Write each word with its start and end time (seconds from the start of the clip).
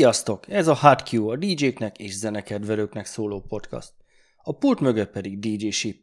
Sziasztok! 0.00 0.48
Ez 0.48 0.68
a 0.68 0.76
HotQ, 0.76 1.28
a 1.28 1.36
DJ-knek 1.36 1.98
és 1.98 2.16
zenekedvelőknek 2.16 3.06
szóló 3.06 3.40
podcast. 3.40 3.92
A 4.42 4.52
pult 4.52 4.80
mögött 4.80 5.10
pedig 5.10 5.38
DJ 5.38 5.68
Ship. 5.68 5.96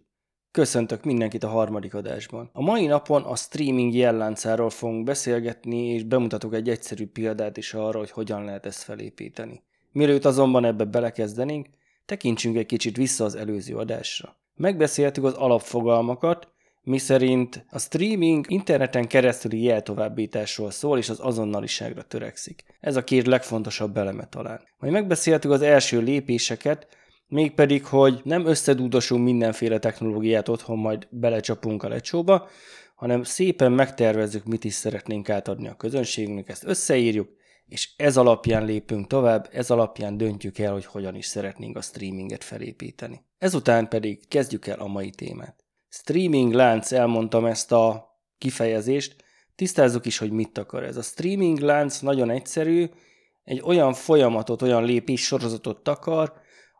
Köszöntök 0.51 1.03
mindenkit 1.03 1.43
a 1.43 1.47
harmadik 1.47 1.93
adásban. 1.93 2.49
A 2.53 2.61
mai 2.61 2.85
napon 2.85 3.23
a 3.23 3.35
streaming 3.35 3.93
jelláncáról 3.93 4.69
fogunk 4.69 5.03
beszélgetni, 5.03 5.85
és 5.85 6.03
bemutatok 6.03 6.53
egy 6.53 6.69
egyszerű 6.69 7.07
példát 7.07 7.57
is 7.57 7.73
arra, 7.73 7.99
hogy 7.99 8.11
hogyan 8.11 8.43
lehet 8.43 8.65
ezt 8.65 8.83
felépíteni. 8.83 9.63
Mielőtt 9.91 10.25
azonban 10.25 10.65
ebbe 10.65 10.83
belekezdenénk, 10.83 11.67
tekintsünk 12.05 12.57
egy 12.57 12.65
kicsit 12.65 12.97
vissza 12.97 13.23
az 13.23 13.35
előző 13.35 13.75
adásra. 13.75 14.37
Megbeszéltük 14.55 15.23
az 15.23 15.33
alapfogalmakat, 15.33 16.47
miszerint 16.87 17.65
a 17.69 17.79
streaming 17.79 18.45
interneten 18.49 19.07
keresztüli 19.07 19.61
jeltovábbításról 19.63 20.71
szól, 20.71 20.97
és 20.97 21.09
az 21.09 21.19
azonnaliságra 21.19 22.01
törekszik. 22.01 22.63
Ez 22.79 22.95
a 22.95 23.03
két 23.03 23.25
legfontosabb 23.25 23.97
eleme 23.97 24.27
talán. 24.27 24.61
Majd 24.77 24.93
megbeszéltük 24.93 25.51
az 25.51 25.61
első 25.61 25.99
lépéseket, 25.99 26.87
mégpedig, 27.27 27.85
hogy 27.85 28.21
nem 28.23 28.45
összedúdosunk 28.45 29.23
mindenféle 29.23 29.79
technológiát 29.79 30.49
otthon, 30.49 30.77
majd 30.77 31.07
belecsapunk 31.09 31.83
a 31.83 31.87
lecsóba, 31.87 32.47
hanem 32.95 33.23
szépen 33.23 33.71
megtervezzük, 33.71 34.45
mit 34.45 34.63
is 34.63 34.73
szeretnénk 34.73 35.29
átadni 35.29 35.67
a 35.67 35.75
közönségünknek, 35.75 36.49
ezt 36.49 36.65
összeírjuk, 36.65 37.29
és 37.65 37.89
ez 37.97 38.17
alapján 38.17 38.65
lépünk 38.65 39.07
tovább, 39.07 39.49
ez 39.51 39.69
alapján 39.71 40.17
döntjük 40.17 40.57
el, 40.57 40.71
hogy 40.71 40.85
hogyan 40.85 41.15
is 41.15 41.25
szeretnénk 41.25 41.77
a 41.77 41.81
streaminget 41.81 42.43
felépíteni. 42.43 43.21
Ezután 43.37 43.87
pedig 43.87 44.27
kezdjük 44.27 44.67
el 44.67 44.79
a 44.79 44.87
mai 44.87 45.09
témát 45.09 45.66
streaming 45.89 46.53
lánc, 46.53 46.91
elmondtam 46.91 47.45
ezt 47.45 47.71
a 47.71 48.15
kifejezést, 48.37 49.15
tisztázzuk 49.55 50.05
is, 50.05 50.17
hogy 50.17 50.31
mit 50.31 50.57
akar 50.57 50.83
ez. 50.83 50.97
A 50.97 51.01
streaming 51.01 51.59
lánc 51.59 51.99
nagyon 51.99 52.29
egyszerű, 52.29 52.89
egy 53.43 53.61
olyan 53.65 53.93
folyamatot, 53.93 54.61
olyan 54.61 54.83
lépés 54.83 55.21
sorozatot 55.21 55.83
takar, 55.83 56.33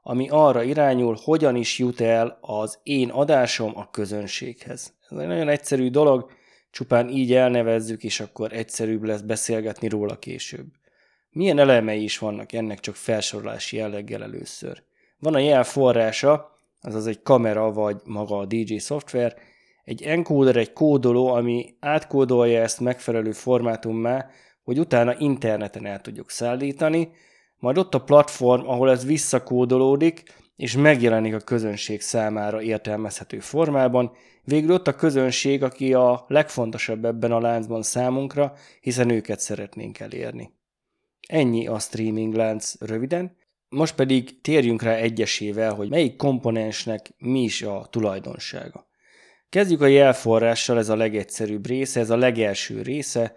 ami 0.04 0.28
arra 0.30 0.64
irányul, 0.64 1.18
hogyan 1.24 1.56
is 1.56 1.78
jut 1.80 2.02
el 2.02 2.38
az 2.42 2.80
én 2.84 3.10
adásom 3.10 3.78
a 3.78 3.90
közönséghez. 3.90 4.94
Ez 5.10 5.18
egy 5.18 5.28
nagyon 5.28 5.50
egyszerű 5.50 5.90
dolog, 5.90 6.32
csupán 6.72 7.10
így 7.10 7.34
elnevezzük, 7.34 8.04
és 8.04 8.20
akkor 8.20 8.54
egyszerűbb 8.54 9.04
lesz 9.04 9.22
beszélgetni 9.22 9.88
róla 9.88 10.20
később. 10.20 10.66
Milyen 11.30 11.60
elemei 11.60 12.04
is 12.04 12.18
vannak 12.18 12.54
ennek 12.54 12.80
csak 12.80 12.96
felsorolási 12.96 13.78
jelleggel 13.78 14.24
először. 14.24 14.84
Van 15.20 15.34
a 15.34 15.40
jel 15.40 15.64
forrása, 15.64 16.57
azaz 16.88 17.08
egy 17.08 17.22
kamera 17.22 17.72
vagy 17.72 18.02
maga 18.06 18.38
a 18.38 18.46
DJ 18.46 18.76
szoftver, 18.76 19.36
egy 19.84 20.02
encoder, 20.02 20.56
egy 20.56 20.74
kódoló, 20.74 21.28
ami 21.28 21.76
átkódolja 21.80 22.62
ezt 22.62 22.80
megfelelő 22.80 23.32
formátummá, 23.32 24.30
hogy 24.64 24.80
utána 24.80 25.16
interneten 25.18 25.86
el 25.86 26.02
tudjuk 26.02 26.30
szállítani, 26.30 27.12
majd 27.60 27.78
ott 27.78 27.94
a 27.94 28.04
platform, 28.04 28.68
ahol 28.68 28.92
ez 28.92 29.06
visszakódolódik, 29.06 30.24
és 30.56 30.76
megjelenik 30.76 31.34
a 31.36 31.40
közönség 31.40 32.02
számára 32.02 32.62
értelmezhető 32.62 33.40
formában. 33.40 34.12
Végül 34.44 34.72
ott 34.72 34.88
a 34.88 34.96
közönség, 34.96 35.64
aki 35.64 35.94
a 35.94 36.26
legfontosabb 36.28 37.06
ebben 37.06 37.32
a 37.32 37.40
láncban 37.40 37.84
számunkra, 37.84 38.54
hiszen 38.82 39.10
őket 39.10 39.40
szeretnénk 39.40 40.00
elérni. 40.00 40.54
Ennyi 41.28 41.68
a 41.68 41.80
streaming 41.80 42.34
lánc 42.34 42.82
röviden. 42.82 43.37
Most 43.70 43.96
pedig 43.96 44.42
térjünk 44.42 44.82
rá 44.82 44.96
egyesével, 44.96 45.73
hogy 45.73 45.90
melyik 45.90 46.16
komponensnek 46.16 47.14
mi 47.18 47.44
is 47.44 47.62
a 47.62 47.88
tulajdonsága. 47.92 48.88
Kezdjük 49.50 49.82
a 49.82 49.88
jelforrással, 49.88 50.78
ez 50.78 50.90
a 50.90 50.96
legegyszerűbb 50.96 51.67
része, 51.67 52.00
ez 52.00 52.10
a 52.10 52.17
legelső 52.17 52.82
része, 52.82 53.33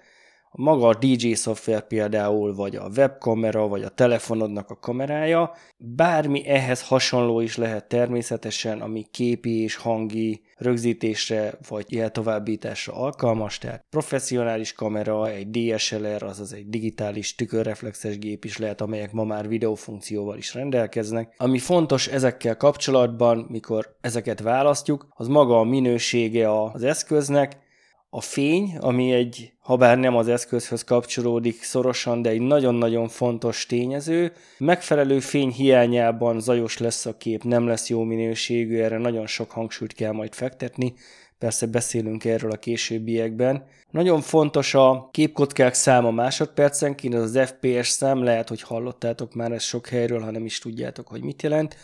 maga 0.53 0.87
a 0.87 0.95
DJ 0.95 1.33
szoftver 1.33 1.87
például, 1.87 2.55
vagy 2.55 2.77
a 2.77 2.89
webkamera, 2.97 3.69
vagy 3.69 3.83
a 3.83 3.89
telefonodnak 3.89 4.71
a 4.71 4.79
kamerája, 4.79 5.53
bármi 5.77 6.47
ehhez 6.47 6.83
hasonló 6.83 7.41
is 7.41 7.57
lehet 7.57 7.89
természetesen, 7.89 8.81
ami 8.81 9.07
képi 9.11 9.63
és 9.63 9.77
hangi 9.77 10.43
rögzítésre 10.57 11.59
vagy 11.69 11.93
jeltovábbításra 11.93 12.95
alkalmas, 12.95 13.59
tehát 13.59 13.85
professzionális 13.91 14.73
kamera, 14.73 15.29
egy 15.29 15.51
DSLR, 15.51 16.23
azaz 16.23 16.53
egy 16.53 16.69
digitális 16.69 17.35
tükörreflexes 17.35 18.19
gép 18.19 18.45
is 18.45 18.59
lehet, 18.59 18.81
amelyek 18.81 19.13
ma 19.13 19.25
már 19.25 19.49
videófunkcióval 19.49 20.37
is 20.37 20.55
rendelkeznek. 20.55 21.35
Ami 21.37 21.59
fontos 21.59 22.07
ezekkel 22.07 22.57
kapcsolatban, 22.57 23.47
mikor 23.49 23.97
ezeket 24.01 24.41
választjuk, 24.41 25.07
az 25.11 25.27
maga 25.29 25.59
a 25.59 25.65
minősége 25.65 26.63
az 26.63 26.83
eszköznek, 26.83 27.69
a 28.13 28.21
fény, 28.21 28.77
ami 28.81 29.13
egy, 29.13 29.53
ha 29.59 29.77
bár 29.77 29.99
nem 29.99 30.17
az 30.17 30.29
eszközhöz 30.29 30.85
kapcsolódik 30.85 31.63
szorosan, 31.63 32.23
de 32.23 32.31
egy 32.31 32.41
nagyon-nagyon 32.41 33.09
fontos 33.09 33.67
tényező. 33.67 34.33
Megfelelő 34.59 35.21
fény 35.21 35.51
hiányában 35.51 36.41
zajos 36.41 36.79
lesz 36.79 37.07
a 37.07 37.17
kép, 37.17 37.43
nem 37.45 37.67
lesz 37.67 37.89
jó 37.89 38.03
minőségű, 38.03 38.79
erre 38.79 38.99
nagyon 38.99 39.27
sok 39.27 39.51
hangsúlyt 39.51 39.93
kell 39.93 40.13
majd 40.13 40.35
fektetni, 40.35 40.95
persze 41.39 41.67
beszélünk 41.67 42.25
erről 42.25 42.51
a 42.51 42.57
későbbiekben. 42.57 43.65
Nagyon 43.91 44.21
fontos 44.21 44.75
a 44.75 45.09
képkockák 45.13 45.75
száma 45.75 46.11
másodpercenként, 46.11 47.15
az 47.15 47.35
az 47.37 47.49
FPS 47.49 47.89
szám, 47.89 48.23
lehet, 48.23 48.49
hogy 48.49 48.63
hallottátok 48.63 49.35
már 49.35 49.53
ezt 49.53 49.67
sok 49.67 49.87
helyről, 49.87 50.21
ha 50.21 50.31
nem 50.31 50.45
is 50.45 50.59
tudjátok, 50.59 51.09
hogy 51.09 51.23
mit 51.23 51.43
jelent. 51.43 51.77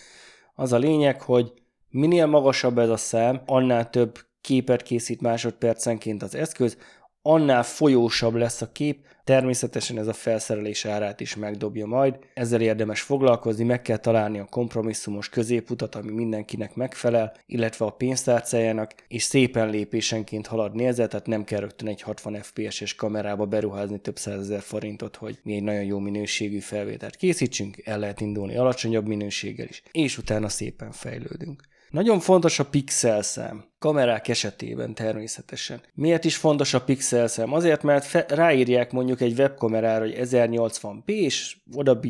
Az 0.55 0.73
a 0.73 0.79
lényeg, 0.79 1.23
hogy 1.23 1.53
minél 1.91 2.27
magasabb 2.27 2.79
ez 2.79 2.89
a 2.89 2.97
szám, 2.97 3.43
annál 3.47 3.91
több 3.91 4.19
képet 4.47 4.83
készít 4.83 5.21
másodpercenként 5.21 6.23
az 6.23 6.35
eszköz, 6.35 6.77
annál 7.23 7.63
folyósabb 7.63 8.35
lesz 8.35 8.63
a 8.63 8.73
kép, 8.73 9.07
természetesen 9.25 9.99
ez 9.99 10.07
a 10.07 10.13
felszerelés 10.13 10.85
árát 10.85 11.21
is 11.21 11.37
megdobja 11.37 11.87
majd. 11.87 12.19
Ezzel 12.35 12.61
érdemes 12.61 13.01
foglalkozni, 13.01 13.65
meg 13.65 13.83
kell 13.83 13.97
találni 13.97 14.39
a 14.39 14.45
kompromisszumos 14.45 15.29
középutat, 15.29 15.95
ami 15.95 16.13
mindenkinek 16.13 16.75
megfelel, 16.75 17.35
illetve 17.47 17.85
a 17.85 17.91
pénztárcájának, 17.91 18.95
és 19.09 19.23
szépen 19.23 19.71
lépésenként 19.71 20.47
haladni 20.47 20.87
ezzel, 20.87 21.09
tehát 21.09 21.27
nem 21.27 21.45
kell 21.45 21.61
rögtön 21.61 21.89
egy 21.89 22.03
60 22.03 22.43
FPS-es 22.43 22.95
kamerába 22.95 23.47
beruházni 23.47 23.99
több 23.99 24.17
százezer 24.17 24.61
forintot, 24.61 25.17
hogy 25.17 25.39
mi 25.43 25.55
egy 25.55 25.63
nagyon 25.63 25.85
jó 25.85 25.99
minőségű 25.99 26.59
felvételt 26.59 27.17
készítsünk, 27.17 27.77
el 27.85 27.99
lehet 27.99 28.21
indulni 28.21 28.57
alacsonyabb 28.57 29.07
minőséggel 29.07 29.67
is, 29.69 29.83
és 29.93 30.19
utána 30.19 30.49
szépen 30.49 30.93
fejlődünk. 30.93 31.63
Nagyon 31.91 32.21
fontos 32.21 32.59
a 32.59 32.65
pixelszám. 32.65 33.65
Kamerák 33.79 34.29
esetében 34.29 34.95
természetesen. 34.95 35.81
Miért 35.95 36.25
is 36.25 36.37
fontos 36.37 36.75
a 36.75 36.81
pixelszám? 36.81 37.53
Azért, 37.53 37.83
mert 37.83 38.05
fe- 38.05 38.33
ráírják 38.33 38.93
mondjuk 38.93 39.21
egy 39.21 39.39
webkamerára, 39.39 40.05
hogy 40.05 40.19
1080p, 40.19 41.05
és 41.07 41.57
oda 41.75 42.01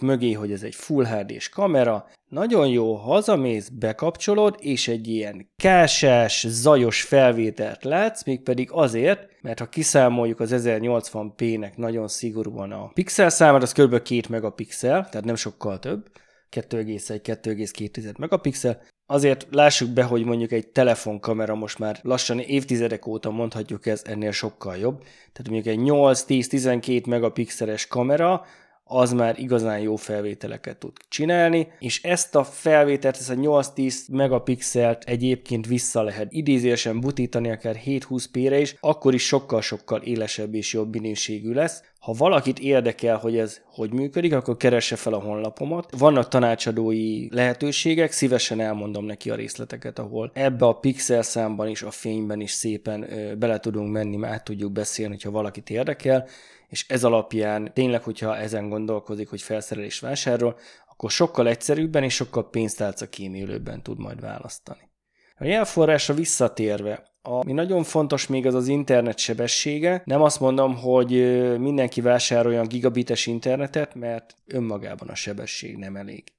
mögé, 0.00 0.32
hogy 0.32 0.52
ez 0.52 0.62
egy 0.62 0.74
Full 0.74 1.04
HD-s 1.04 1.48
kamera. 1.48 2.06
Nagyon 2.28 2.68
jó, 2.68 2.94
hazamész, 2.94 3.68
bekapcsolod, 3.68 4.56
és 4.58 4.88
egy 4.88 5.08
ilyen 5.08 5.50
kásás, 5.56 6.46
zajos 6.48 7.02
felvételt 7.02 7.84
látsz, 7.84 8.24
mégpedig 8.24 8.68
azért, 8.72 9.28
mert 9.42 9.58
ha 9.58 9.68
kiszámoljuk 9.68 10.40
az 10.40 10.52
1080p-nek 10.54 11.76
nagyon 11.76 12.08
szigorúan 12.08 12.72
a 12.72 12.90
pixel 12.94 13.30
számát, 13.30 13.62
az 13.62 13.72
kb. 13.72 13.90
2 13.90 14.20
megapixel, 14.28 15.08
tehát 15.08 15.24
nem 15.24 15.34
sokkal 15.34 15.78
több, 15.78 16.10
2,1-2,2 16.50 18.18
megapixel, 18.18 18.82
Azért 19.10 19.46
lássuk 19.50 19.90
be, 19.90 20.02
hogy 20.02 20.24
mondjuk 20.24 20.52
egy 20.52 20.66
telefonkamera 20.66 21.54
most 21.54 21.78
már 21.78 21.98
lassan 22.02 22.38
évtizedek 22.38 23.06
óta 23.06 23.30
mondhatjuk 23.30 23.86
ez 23.86 24.02
ennél 24.04 24.30
sokkal 24.30 24.76
jobb. 24.76 24.98
Tehát 25.32 25.50
mondjuk 25.50 25.66
egy 25.66 25.80
8-10-12 25.82 27.06
megapixeles 27.06 27.86
kamera, 27.86 28.44
az 28.92 29.12
már 29.12 29.38
igazán 29.38 29.78
jó 29.78 29.96
felvételeket 29.96 30.76
tud 30.76 30.92
csinálni, 31.08 31.68
és 31.78 32.02
ezt 32.02 32.34
a 32.34 32.44
felvételt, 32.44 33.16
ezt 33.16 33.30
a 33.30 33.34
8-10 33.34 33.94
megapixelt 34.12 35.04
egyébként 35.04 35.66
vissza 35.66 36.02
lehet 36.02 36.32
idézésen 36.32 37.00
butítani 37.00 37.50
akár 37.50 37.80
7-20 37.86 38.24
p-re 38.32 38.60
is, 38.60 38.76
akkor 38.80 39.14
is 39.14 39.26
sokkal-sokkal 39.26 40.00
élesebb 40.00 40.54
és 40.54 40.72
jobb 40.72 40.92
minőségű 40.92 41.52
lesz. 41.52 41.82
Ha 42.00 42.12
valakit 42.12 42.58
érdekel, 42.58 43.16
hogy 43.16 43.38
ez 43.38 43.60
hogy 43.64 43.92
működik, 43.92 44.34
akkor 44.34 44.56
keresse 44.56 44.96
fel 44.96 45.12
a 45.12 45.20
honlapomat. 45.20 45.90
Vannak 45.98 46.28
tanácsadói 46.28 47.34
lehetőségek, 47.34 48.12
szívesen 48.12 48.60
elmondom 48.60 49.04
neki 49.04 49.30
a 49.30 49.34
részleteket, 49.34 49.98
ahol 49.98 50.30
ebbe 50.34 50.66
a 50.66 50.72
pixel 50.72 51.22
számban 51.22 51.68
is, 51.68 51.82
a 51.82 51.90
fényben 51.90 52.40
is 52.40 52.50
szépen 52.50 53.06
bele 53.38 53.58
tudunk 53.58 53.92
menni, 53.92 54.26
át 54.26 54.44
tudjuk 54.44 54.72
beszélni, 54.72 55.16
ha 55.22 55.30
valakit 55.30 55.70
érdekel 55.70 56.26
és 56.70 56.88
ez 56.88 57.04
alapján 57.04 57.70
tényleg, 57.74 58.02
hogyha 58.02 58.36
ezen 58.36 58.68
gondolkozik, 58.68 59.28
hogy 59.28 59.42
felszerelés 59.42 60.00
vásárol, 60.00 60.56
akkor 60.88 61.10
sokkal 61.10 61.48
egyszerűbben 61.48 62.02
és 62.02 62.14
sokkal 62.14 62.50
pénztárca 62.50 63.08
kímélőbben 63.08 63.82
tud 63.82 63.98
majd 63.98 64.20
választani. 64.20 64.90
A 65.36 65.44
jelforrásra 65.44 66.14
visszatérve, 66.14 67.10
ami 67.22 67.52
nagyon 67.52 67.82
fontos 67.82 68.26
még 68.26 68.46
az 68.46 68.54
az 68.54 68.68
internet 68.68 69.18
sebessége. 69.18 70.02
Nem 70.04 70.22
azt 70.22 70.40
mondom, 70.40 70.76
hogy 70.76 71.10
mindenki 71.58 72.00
vásároljon 72.00 72.68
gigabites 72.68 73.26
internetet, 73.26 73.94
mert 73.94 74.34
önmagában 74.46 75.08
a 75.08 75.14
sebesség 75.14 75.76
nem 75.76 75.96
elég. 75.96 76.32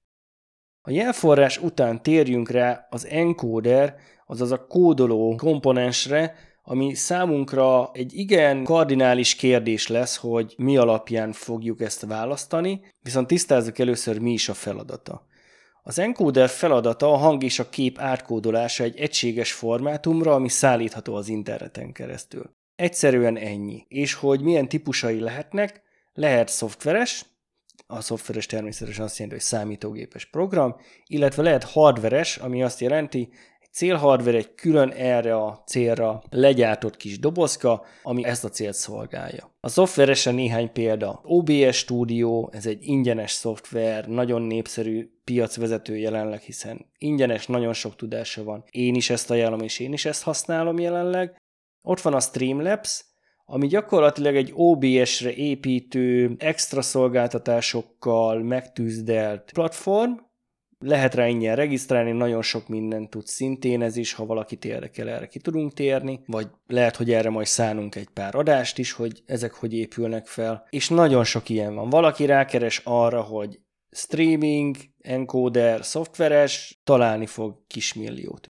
A 0.81 0.91
jelforrás 0.91 1.57
után 1.57 2.03
térjünk 2.03 2.49
rá 2.49 2.87
az 2.89 3.05
encoder, 3.05 3.95
azaz 4.25 4.51
a 4.51 4.67
kódoló 4.67 5.35
komponensre, 5.35 6.35
ami 6.63 6.93
számunkra 6.93 7.89
egy 7.93 8.13
igen 8.13 8.63
kardinális 8.63 9.35
kérdés 9.35 9.87
lesz, 9.87 10.17
hogy 10.17 10.53
mi 10.57 10.77
alapján 10.77 11.31
fogjuk 11.31 11.81
ezt 11.81 12.05
választani, 12.05 12.81
viszont 12.99 13.27
tisztázzuk 13.27 13.79
először, 13.79 14.19
mi 14.19 14.31
is 14.31 14.49
a 14.49 14.53
feladata. 14.53 15.25
Az 15.83 15.99
encoder 15.99 16.49
feladata 16.49 17.11
a 17.11 17.17
hang 17.17 17.43
és 17.43 17.59
a 17.59 17.69
kép 17.69 17.99
átkódolása 17.99 18.83
egy 18.83 18.99
egységes 18.99 19.51
formátumra, 19.51 20.33
ami 20.33 20.49
szállítható 20.49 21.15
az 21.15 21.27
interneten 21.27 21.91
keresztül. 21.91 22.55
Egyszerűen 22.75 23.37
ennyi. 23.37 23.85
És 23.87 24.13
hogy 24.13 24.41
milyen 24.41 24.67
típusai 24.67 25.19
lehetnek, 25.19 25.81
lehet 26.13 26.49
szoftveres, 26.49 27.25
a 27.87 28.01
szoftveres 28.01 28.45
természetesen 28.45 29.03
azt 29.03 29.17
jelenti, 29.17 29.37
hogy 29.37 29.47
számítógépes 29.47 30.25
program, 30.25 30.75
illetve 31.05 31.43
lehet 31.43 31.63
hardveres, 31.63 32.37
ami 32.37 32.63
azt 32.63 32.79
jelenti, 32.79 33.29
célhardware 33.71 34.37
egy 34.37 34.53
külön 34.53 34.89
erre 34.89 35.35
a 35.35 35.63
célra 35.65 36.23
legyártott 36.29 36.97
kis 36.97 37.19
dobozka, 37.19 37.85
ami 38.03 38.25
ezt 38.25 38.43
a 38.43 38.49
célt 38.49 38.73
szolgálja. 38.73 39.55
A 39.59 39.69
szoftveresen 39.69 40.35
néhány 40.35 40.71
példa. 40.71 41.19
OBS 41.23 41.77
Studio, 41.77 42.49
ez 42.51 42.65
egy 42.65 42.79
ingyenes 42.81 43.31
szoftver, 43.31 44.07
nagyon 44.07 44.41
népszerű 44.41 45.09
piacvezető 45.23 45.97
jelenleg, 45.97 46.39
hiszen 46.39 46.85
ingyenes, 46.97 47.47
nagyon 47.47 47.73
sok 47.73 47.95
tudása 47.95 48.43
van. 48.43 48.63
Én 48.71 48.95
is 48.95 49.09
ezt 49.09 49.31
ajánlom, 49.31 49.61
és 49.61 49.79
én 49.79 49.93
is 49.93 50.05
ezt 50.05 50.23
használom 50.23 50.79
jelenleg. 50.79 51.41
Ott 51.81 52.01
van 52.01 52.13
a 52.13 52.19
Streamlabs, 52.19 53.05
ami 53.45 53.67
gyakorlatilag 53.67 54.35
egy 54.35 54.51
OBS-re 54.55 55.33
építő 55.33 56.35
extra 56.37 56.81
szolgáltatásokkal 56.81 58.43
megtűzdelt 58.43 59.51
platform, 59.53 60.11
lehet 60.81 61.15
rá 61.15 61.27
ingyen 61.27 61.55
regisztrálni, 61.55 62.11
nagyon 62.11 62.41
sok 62.41 62.67
mindent 62.67 63.09
tud 63.09 63.25
szintén 63.25 63.81
ez 63.81 63.95
is, 63.95 64.13
ha 64.13 64.25
valakit 64.25 64.65
érdekel, 64.65 65.09
erre 65.09 65.27
ki 65.27 65.39
tudunk 65.39 65.73
térni, 65.73 66.19
vagy 66.25 66.47
lehet, 66.67 66.95
hogy 66.95 67.11
erre 67.11 67.29
majd 67.29 67.47
szánunk 67.47 67.95
egy 67.95 68.09
pár 68.09 68.35
adást 68.35 68.77
is, 68.77 68.91
hogy 68.91 69.23
ezek 69.25 69.53
hogy 69.53 69.73
épülnek 69.73 70.27
fel. 70.27 70.67
És 70.69 70.89
nagyon 70.89 71.23
sok 71.23 71.49
ilyen 71.49 71.75
van. 71.75 71.89
Valaki 71.89 72.25
rákeres 72.25 72.81
arra, 72.83 73.21
hogy 73.21 73.59
streaming, 73.91 74.75
encoder, 75.01 75.85
szoftveres, 75.85 76.81
találni 76.83 77.25
fog 77.25 77.63
kismilliót. 77.67 78.47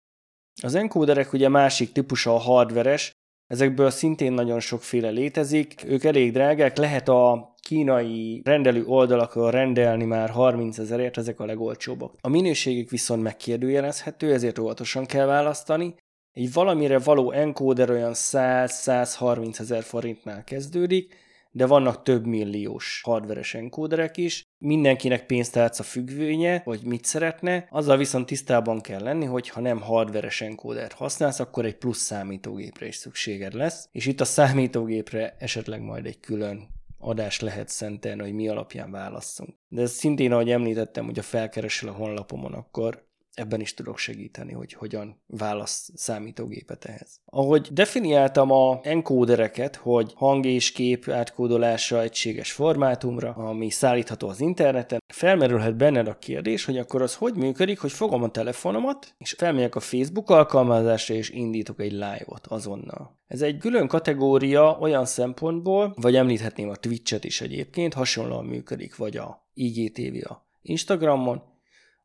Az 0.63 0.75
encoderek 0.75 1.33
ugye 1.33 1.49
másik 1.49 1.93
típusa 1.93 2.35
a 2.35 2.39
hardveres, 2.39 3.13
ezekből 3.47 3.91
szintén 3.91 4.33
nagyon 4.33 4.61
sokféle 4.61 5.11
létezik, 5.11 5.85
ők 5.87 6.05
elég 6.05 6.33
drágák, 6.33 6.77
lehet 6.77 7.09
a 7.09 7.55
kínai 7.69 8.43
rendelő 8.45 8.85
oldalakról 8.87 9.51
rendelni 9.51 10.05
már 10.05 10.31
30 10.31 10.79
ezerért, 10.79 11.17
ezek 11.17 11.41
a 11.41 11.45
legolcsóbbak. 11.45 12.15
A 12.21 12.29
minőségük 12.29 12.91
viszont 12.91 13.23
megkérdőjelezhető, 13.23 14.33
ezért 14.33 14.59
óvatosan 14.59 15.07
kell 15.07 15.27
választani. 15.27 15.95
Egy 16.33 16.53
valamire 16.53 16.99
való 16.99 17.33
encoder 17.33 17.91
olyan 17.91 18.13
100-130 18.15 19.61
ezer 19.61 19.83
forintnál 19.83 20.45
kezdődik, 20.45 21.15
de 21.51 21.67
vannak 21.67 22.03
több 22.03 22.27
milliós 22.27 23.01
hardveres 23.05 23.55
enkóderek 23.55 24.17
is. 24.17 24.43
Mindenkinek 24.59 25.27
pénztárca 25.27 25.83
függvénye, 25.83 26.61
hogy 26.65 26.81
mit 26.85 27.05
szeretne, 27.05 27.67
azzal 27.71 27.97
viszont 27.97 28.27
tisztában 28.27 28.81
kell 28.81 29.03
lenni, 29.03 29.25
hogy 29.25 29.49
ha 29.49 29.61
nem 29.61 29.81
hardveres 29.81 30.41
enkódert 30.41 30.93
használsz, 30.93 31.41
akkor 31.41 31.65
egy 31.65 31.77
plusz 31.77 32.01
számítógépre 32.01 32.87
is 32.87 32.97
szükséged 32.97 33.55
lesz, 33.55 33.89
és 33.93 34.07
itt 34.07 34.21
a 34.21 34.25
számítógépre 34.25 35.37
esetleg 35.39 35.81
majd 35.81 36.07
egy 36.07 36.21
külön 36.21 36.77
adást 36.99 37.41
lehet 37.41 37.69
szentelni, 37.69 38.23
hogy 38.23 38.33
mi 38.33 38.49
alapján 38.49 38.91
válasszunk. 38.91 39.55
De 39.69 39.83
ez 39.83 39.93
szintén, 39.93 40.33
ahogy 40.33 40.51
említettem, 40.51 41.05
hogy 41.05 41.19
a 41.19 41.23
felkeresel 41.23 41.89
a 41.89 41.93
honlapomon, 41.93 42.53
akkor 42.53 43.08
ebben 43.39 43.61
is 43.61 43.75
tudok 43.75 43.99
segíteni, 43.99 44.53
hogy 44.53 44.73
hogyan 44.73 45.21
válasz 45.27 45.91
számítógépet 45.95 46.85
ehhez. 46.85 47.21
Ahogy 47.25 47.69
definiáltam 47.73 48.51
a 48.51 48.81
enkódereket, 48.83 49.77
hogy 49.77 50.13
hang 50.17 50.47
és 50.47 50.73
kép 50.73 51.09
átkódolása 51.09 52.03
egységes 52.03 52.53
formátumra, 52.53 53.33
ami 53.33 53.71
szállítható 53.71 54.29
az 54.29 54.41
interneten, 54.41 55.03
felmerülhet 55.07 55.77
benned 55.77 56.09
a 56.09 56.19
kérdés, 56.19 56.65
hogy 56.65 56.79
akkor 56.79 57.03
az 57.03 57.15
hogy 57.15 57.35
működik, 57.35 57.81
hogy 57.81 57.93
fogom 57.93 58.23
a 58.23 58.31
telefonomat, 58.31 59.15
és 59.19 59.33
felmegyek 59.39 59.75
a 59.75 59.81
Facebook 59.81 60.31
alkalmazásra, 60.31 61.15
és 61.15 61.31
indítok 61.31 61.81
egy 61.81 61.93
live-ot 61.93 62.47
azonnal. 62.47 63.17
Ez 63.27 63.43
egy 63.43 63.57
külön 63.57 63.87
kategória 63.87 64.79
olyan 64.81 65.05
szempontból, 65.05 65.95
vagy 65.97 66.17
említhetném 66.17 66.69
a 66.69 66.77
Twitch-et 66.77 67.25
is 67.25 67.41
egyébként, 67.41 67.95
hasonlóan 67.95 68.45
működik, 68.45 68.97
vagy 68.97 69.17
a 69.17 69.47
IGTV 69.55 70.31
a 70.31 70.47
Instagramon, 70.63 71.43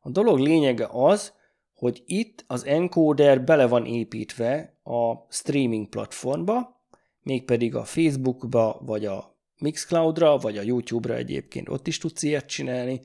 a 0.06 0.10
dolog 0.10 0.38
lényege 0.38 0.88
az, 0.90 1.32
hogy 1.74 2.02
itt 2.06 2.44
az 2.46 2.64
encoder 2.64 3.44
bele 3.44 3.66
van 3.66 3.86
építve 3.86 4.78
a 4.82 5.14
streaming 5.28 5.88
platformba, 5.88 6.80
mégpedig 7.22 7.74
a 7.74 7.84
Facebookba, 7.84 8.80
vagy 8.84 9.06
a 9.06 9.38
Mixcloudra, 9.58 10.36
vagy 10.36 10.58
a 10.58 10.62
YouTube-ra 10.62 11.14
egyébként 11.14 11.68
ott 11.68 11.86
is 11.86 11.98
tudsz 11.98 12.22
ilyet 12.22 12.46
csinálni, 12.46 13.00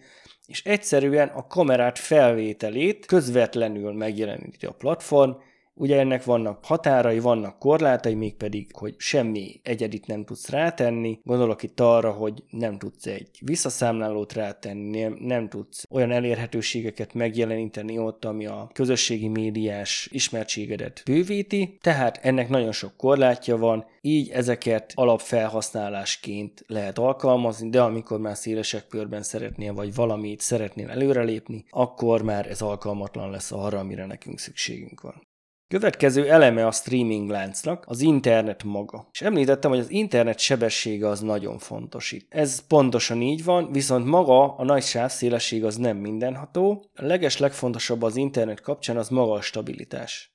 és 0.45 0.63
egyszerűen 0.63 1.27
a 1.27 1.47
kamerát 1.47 1.99
felvételét 1.99 3.05
közvetlenül 3.05 3.93
megjeleníti 3.93 4.65
a 4.65 4.71
platform, 4.71 5.31
Ugye 5.79 5.99
ennek 5.99 6.23
vannak 6.23 6.65
határai, 6.65 7.19
vannak 7.19 7.59
korlátai, 7.59 8.13
mégpedig, 8.13 8.69
hogy 8.73 8.95
semmi 8.97 9.59
egyedit 9.63 10.07
nem 10.07 10.25
tudsz 10.25 10.49
rátenni. 10.49 11.19
Gondolok 11.23 11.63
itt 11.63 11.79
arra, 11.79 12.11
hogy 12.11 12.43
nem 12.49 12.77
tudsz 12.77 13.05
egy 13.05 13.29
visszaszámlálót 13.41 14.33
rátenni, 14.33 15.01
nem, 15.01 15.17
nem 15.19 15.49
tudsz 15.49 15.85
olyan 15.89 16.11
elérhetőségeket 16.11 17.13
megjeleníteni 17.13 17.97
ott, 17.97 18.25
ami 18.25 18.45
a 18.45 18.69
közösségi 18.73 19.27
médiás 19.27 20.09
ismertségedet 20.11 21.01
bővíti, 21.05 21.77
tehát 21.81 22.19
ennek 22.21 22.49
nagyon 22.49 22.71
sok 22.71 22.97
korlátja 22.97 23.57
van, 23.57 23.85
így 24.01 24.29
ezeket 24.29 24.91
alapfelhasználásként 24.95 26.63
lehet 26.67 26.97
alkalmazni, 26.97 27.69
de 27.69 27.81
amikor 27.81 28.19
már 28.19 28.37
szélesek 28.37 28.87
körben 28.87 29.23
szeretnél, 29.23 29.73
vagy 29.73 29.95
valamit 29.95 30.41
szeretnél 30.41 30.89
előrelépni, 30.89 31.65
akkor 31.69 32.21
már 32.21 32.49
ez 32.49 32.61
alkalmatlan 32.61 33.29
lesz 33.29 33.51
arra, 33.51 33.79
amire 33.79 34.05
nekünk 34.05 34.39
szükségünk 34.39 35.01
van. 35.01 35.27
Következő 35.69 36.29
eleme 36.29 36.67
a 36.67 36.71
streaming 36.71 37.29
láncnak 37.29 37.83
az 37.87 38.01
internet 38.01 38.63
maga. 38.63 39.07
És 39.11 39.21
említettem, 39.21 39.71
hogy 39.71 39.79
az 39.79 39.89
internet 39.89 40.39
sebessége 40.39 41.07
az 41.07 41.19
nagyon 41.19 41.57
fontos 41.57 42.11
itt. 42.11 42.33
Ez 42.33 42.67
pontosan 42.67 43.21
így 43.21 43.43
van, 43.43 43.71
viszont 43.71 44.05
maga 44.05 44.55
a 44.55 44.63
nagy 44.63 44.83
sávszélesség 44.83 45.63
az 45.63 45.75
nem 45.75 45.97
mindenható. 45.97 46.85
A 46.93 47.05
leges 47.05 47.37
legfontosabb 47.37 48.01
az 48.01 48.15
internet 48.15 48.61
kapcsán 48.61 48.97
az 48.97 49.09
maga 49.09 49.31
a 49.31 49.41
stabilitás. 49.41 50.33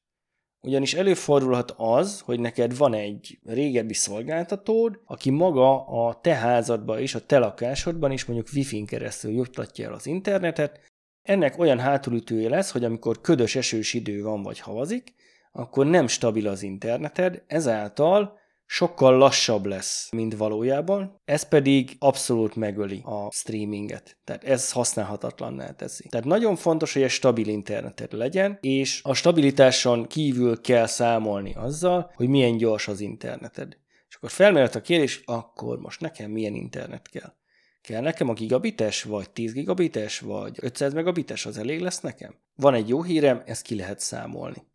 Ugyanis 0.61 0.95
előfordulhat 0.95 1.75
az, 1.77 2.21
hogy 2.21 2.41
neked 2.41 2.77
van 2.77 2.95
egy 2.95 3.39
régebbi 3.45 3.95
szolgáltatód, 3.95 5.01
aki 5.05 5.31
maga 5.31 5.87
a 5.87 6.21
te 6.21 6.35
házadban 6.35 6.99
és 6.99 7.15
a 7.15 7.27
te 7.27 7.39
lakásodban 7.39 8.13
is 8.13 8.25
mondjuk 8.25 8.49
wifi-n 8.55 8.87
keresztül 8.87 9.33
juttatja 9.33 9.87
el 9.87 9.93
az 9.93 10.07
internetet, 10.07 10.81
ennek 11.23 11.59
olyan 11.59 11.79
hátulütője 11.79 12.49
lesz, 12.49 12.71
hogy 12.71 12.85
amikor 12.85 13.21
ködös 13.21 13.57
esős 13.57 13.95
idő 13.95 14.23
van 14.23 14.43
vagy 14.43 14.61
havazik, 14.61 15.15
akkor 15.57 15.87
nem 15.87 16.07
stabil 16.07 16.49
az 16.49 16.63
interneted, 16.63 17.43
ezáltal 17.47 18.39
sokkal 18.67 19.17
lassabb 19.17 19.67
lesz, 19.67 20.09
mint 20.13 20.37
valójában, 20.37 21.21
ez 21.25 21.49
pedig 21.49 21.97
abszolút 21.99 22.57
megöli 22.57 23.03
a 23.05 23.31
streaminget. 23.31 24.19
Tehát 24.25 24.45
ez 24.45 24.73
használhatatlanná 24.73 25.71
teszi. 25.71 26.09
Tehát 26.09 26.27
nagyon 26.27 26.57
fontos, 26.57 26.93
hogy 26.93 27.03
egy 27.03 27.11
stabil 27.11 27.49
interneted 27.49 28.13
legyen, 28.13 28.59
és 28.61 29.01
a 29.03 29.15
stabilitáson 29.15 30.07
kívül 30.07 30.61
kell 30.61 30.87
számolni 30.87 31.55
azzal, 31.55 32.11
hogy 32.15 32.29
milyen 32.29 32.57
gyors 32.57 32.89
az 32.89 33.01
interneted. 33.01 33.77
És 34.09 34.15
akkor 34.15 34.31
felmerült 34.31 34.75
a 34.75 34.81
kérdés, 34.81 35.23
akkor 35.25 35.79
most 35.79 36.01
nekem 36.01 36.31
milyen 36.31 36.55
internet 36.55 37.09
kell? 37.09 37.33
Kell 37.81 38.01
nekem 38.01 38.29
a 38.29 38.33
gigabites, 38.33 39.03
vagy 39.03 39.31
10 39.31 39.53
gigabites, 39.53 40.19
vagy 40.21 40.59
500 40.61 40.95
megabites, 40.95 41.47
az 41.47 41.59
elég 41.59 41.81
lesz 41.81 42.01
nekem? 42.01 42.35
Van 42.55 42.75
egy 42.75 42.89
jó 42.89 43.03
hírem, 43.03 43.43
ezt 43.47 43.63
ki 43.63 43.77
lehet 43.77 44.01
számolni. 44.01 44.73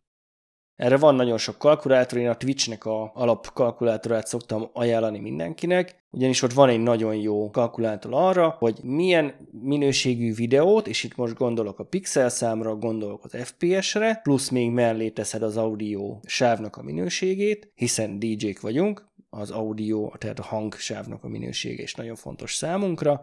Erre 0.80 0.96
van 0.96 1.14
nagyon 1.14 1.38
sok 1.38 1.58
kalkulátor, 1.58 2.18
én 2.18 2.28
a 2.28 2.36
Twitchnek 2.36 2.84
a 2.84 3.10
alapkalkulátorát 3.14 4.26
szoktam 4.26 4.70
ajánlani 4.72 5.18
mindenkinek, 5.18 6.02
ugyanis 6.10 6.42
ott 6.42 6.52
van 6.52 6.68
egy 6.68 6.80
nagyon 6.80 7.14
jó 7.14 7.50
kalkulátor 7.50 8.10
arra, 8.14 8.56
hogy 8.58 8.78
milyen 8.82 9.34
minőségű 9.62 10.34
videót, 10.34 10.86
és 10.86 11.04
itt 11.04 11.16
most 11.16 11.34
gondolok 11.34 11.78
a 11.78 11.84
pixel 11.84 12.28
számra, 12.28 12.76
gondolok 12.76 13.24
az 13.24 13.36
FPS-re, 13.44 14.20
plusz 14.22 14.48
még 14.48 14.70
mellé 14.70 15.10
teszed 15.10 15.42
az 15.42 15.56
audio 15.56 16.18
sávnak 16.22 16.76
a 16.76 16.82
minőségét, 16.82 17.72
hiszen 17.74 18.18
DJ-k 18.18 18.60
vagyunk, 18.60 19.08
az 19.30 19.50
audio, 19.50 20.12
tehát 20.18 20.38
a 20.38 20.42
hangsávnak 20.42 21.24
a 21.24 21.28
minősége 21.28 21.82
is 21.82 21.94
nagyon 21.94 22.16
fontos 22.16 22.54
számunkra, 22.54 23.22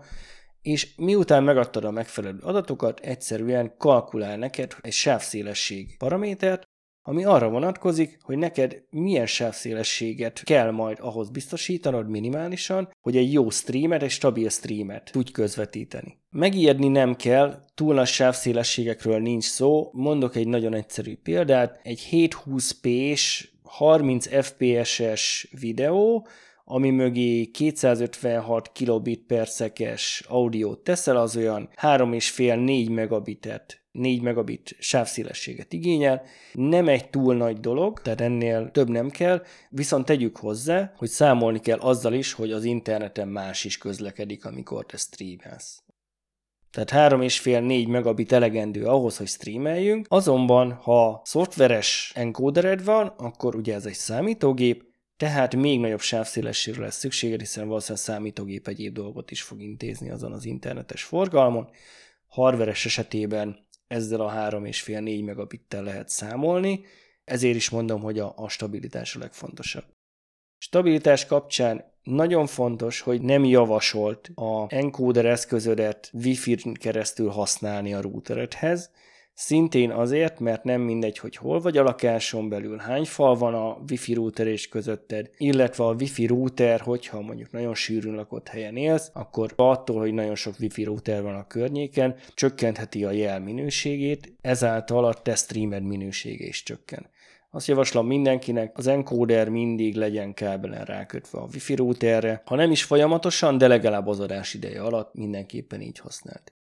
és 0.62 0.96
miután 0.98 1.44
megadtad 1.44 1.86
a 1.86 1.92
megfelelő 1.92 2.40
adatokat, 2.42 3.00
egyszerűen 3.00 3.74
kalkulál 3.78 4.38
neked 4.38 4.76
egy 4.82 4.92
sávszélesség 4.92 5.98
paramétert, 5.98 6.67
ami 7.08 7.24
arra 7.24 7.50
vonatkozik, 7.50 8.18
hogy 8.22 8.38
neked 8.38 8.84
milyen 8.90 9.26
sávszélességet 9.26 10.42
kell 10.44 10.72
majd 10.72 10.98
ahhoz 11.02 11.30
biztosítanod 11.30 12.10
minimálisan, 12.10 12.90
hogy 13.02 13.18
egy 13.18 13.34
jó 13.34 13.50
streamet, 13.50 14.04
egy 14.04 14.10
stabil 14.10 14.50
streamet 14.50 15.10
tudj 15.12 15.32
közvetíteni. 15.32 16.18
Megijedni 16.30 16.88
nem 16.88 17.16
kell, 17.16 17.64
túl 17.76 17.94
nagy 17.94 18.08
sávszélességekről 18.08 19.20
nincs 19.20 19.44
szó, 19.44 19.90
mondok 19.94 20.36
egy 20.36 20.48
nagyon 20.48 20.74
egyszerű 20.74 21.16
példát, 21.24 21.80
egy 21.84 22.08
720p-s 22.12 23.50
30 23.64 24.46
fps-es 24.46 25.48
videó, 25.60 26.28
ami 26.70 26.90
mögé 26.90 27.46
256 27.46 28.72
kilobit 28.72 29.26
per 29.28 29.48
szekes 29.48 30.24
audiót 30.28 30.80
teszel, 30.80 31.18
az 31.18 31.38
olyan 31.38 31.70
3,5-4 31.82 32.94
megabitet 32.94 33.82
4 33.92 34.22
megabit 34.22 34.76
sávszélességet 34.80 35.74
igényel. 35.74 36.22
Nem 36.54 36.88
egy 36.88 37.10
túl 37.10 37.36
nagy 37.36 37.60
dolog, 37.60 38.02
tehát 38.02 38.22
ennél 38.22 38.72
több 38.72 38.90
nem 38.90 39.10
kell, 39.10 39.44
viszont 39.70 40.06
tegyük 40.06 40.38
hozzá, 40.38 40.94
hogy 40.98 41.10
számolni 41.10 41.60
kell 41.60 41.80
azzal 41.80 42.14
is, 42.14 42.34
hogy 42.34 42.52
az 42.52 42.64
interneten 42.64 43.28
más 43.28 43.64
is 43.64 43.78
közlekedik, 43.78 44.46
amikor 44.46 44.86
te 44.86 44.98
streamelsz. 44.98 45.84
Tehát 46.72 47.12
3,5-4 47.14 47.88
megabit 47.88 48.32
elegendő 48.32 48.86
ahhoz, 48.86 49.18
hogy 49.18 49.28
streameljünk, 49.28 50.06
azonban 50.10 50.72
ha 50.72 51.22
szoftveres 51.24 52.12
encodered 52.16 52.84
van, 52.84 53.08
akkor 53.08 53.56
ugye 53.56 53.74
ez 53.74 53.86
egy 53.86 53.94
számítógép, 53.94 54.87
tehát 55.18 55.56
még 55.56 55.80
nagyobb 55.80 56.00
sávszélességre 56.00 56.82
lesz 56.82 56.98
szükséged, 56.98 57.40
hiszen 57.40 57.68
valószínűleg 57.68 58.04
számítógép 58.04 58.68
egyéb 58.68 58.94
dolgot 58.94 59.32
is 59.32 59.42
fog 59.42 59.62
intézni 59.62 60.10
azon 60.10 60.32
az 60.32 60.46
internetes 60.46 61.04
forgalmon. 61.04 61.70
Hardveres 62.28 62.86
esetében 62.86 63.68
ezzel 63.88 64.22
a 64.22 64.32
3,5-4 64.32 65.26
megabittel 65.26 65.84
lehet 65.84 66.10
számolni, 66.10 66.86
ezért 67.24 67.56
is 67.56 67.70
mondom, 67.70 68.02
hogy 68.02 68.20
a, 68.20 68.34
a 68.36 68.50
stabilitás 68.50 69.16
a 69.16 69.20
legfontosabb. 69.20 69.86
Stabilitás 70.58 71.26
kapcsán 71.26 71.96
nagyon 72.04 72.46
fontos, 72.48 73.02
hogy 73.02 73.22
nem 73.22 73.44
javasolt 73.44 74.32
a 74.36 74.66
encoder 74.70 75.26
eszközödet 75.26 76.10
Wi-Fi-n 76.14 76.74
keresztül 76.74 77.30
használni 77.30 77.94
a 77.94 78.02
routeredhez, 78.02 78.92
Szintén 79.40 79.92
azért, 79.92 80.40
mert 80.40 80.64
nem 80.64 80.82
mindegy, 80.82 81.18
hogy 81.18 81.36
hol 81.36 81.60
vagy 81.60 81.78
a 81.78 81.84
lakáson 81.84 82.50
belül, 82.50 82.78
hány 82.78 83.06
fal 83.06 83.36
van 83.36 83.54
a 83.54 83.78
wifi 83.90 84.14
router 84.14 84.48
és 84.48 84.68
közötted, 84.68 85.30
illetve 85.38 85.84
a 85.84 85.94
wifi 85.94 86.26
router, 86.26 86.80
hogyha 86.80 87.22
mondjuk 87.22 87.52
nagyon 87.52 87.76
sűrűn 87.76 88.16
lakott 88.16 88.48
helyen 88.48 88.78
élsz, 88.78 89.10
akkor 89.14 89.54
attól, 89.56 90.00
hogy 90.00 90.14
nagyon 90.14 90.36
sok 90.36 90.56
wifi 90.60 90.84
router 90.84 91.22
van 91.22 91.36
a 91.36 91.48
környéken, 91.48 92.16
csökkentheti 92.34 93.04
a 93.04 93.12
jel 93.12 93.40
minőségét, 93.40 94.34
ezáltal 94.42 95.06
a 95.06 95.14
te 95.14 95.36
streamed 95.36 95.84
minősége 95.84 96.46
is 96.46 96.64
csökken. 96.64 97.10
Azt 97.50 97.68
javaslom 97.68 98.08
mindenkinek, 98.08 98.78
az 98.78 98.88
encoder 98.88 99.50
mindig 99.50 99.96
legyen 99.96 100.34
kábelen 100.34 100.86
rákötve 100.86 101.40
a 101.40 101.48
wifi 101.54 101.76
routerre, 101.76 102.42
ha 102.46 102.56
nem 102.56 102.72
is 102.72 102.84
folyamatosan, 102.84 103.58
de 103.58 103.68
legalább 103.68 104.08
az 104.08 104.20
adás 104.20 104.54
ideje 104.54 104.82
alatt 104.82 105.14
mindenképpen 105.14 105.82
így 105.82 106.00
használt. 106.00 106.57